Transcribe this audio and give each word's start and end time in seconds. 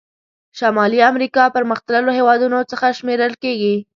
شمالي 0.57 0.99
امریکا 1.11 1.43
پرمختللو 1.55 2.11
هېوادونو 2.19 2.57
څخه 2.71 2.87
شمیرل 2.97 3.33
کیږي. 3.43 3.75